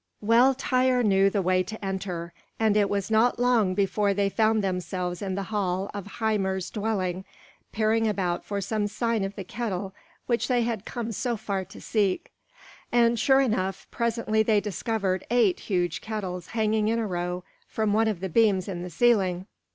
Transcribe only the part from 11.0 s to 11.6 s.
so